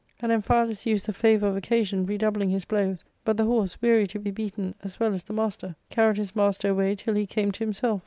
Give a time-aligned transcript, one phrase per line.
[0.19, 4.17] And Amphialus used the favour of occasion, redoubling his blows,' but the hors^, weary to
[4.17, 7.59] be beaten, as well as the master, carried his master away till he came to
[7.63, 7.99] himself.